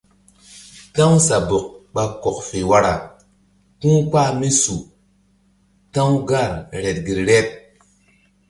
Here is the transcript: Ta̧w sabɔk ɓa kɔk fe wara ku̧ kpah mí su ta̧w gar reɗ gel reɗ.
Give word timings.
Ta̧w 0.95 1.13
sabɔk 1.27 1.65
ɓa 1.93 2.03
kɔk 2.21 2.37
fe 2.47 2.59
wara 2.69 2.93
ku̧ 3.79 3.91
kpah 4.09 4.29
mí 4.39 4.49
su 4.61 4.75
ta̧w 5.93 6.11
gar 6.29 6.51
reɗ 6.81 6.97
gel 7.05 7.21
reɗ. 7.29 7.47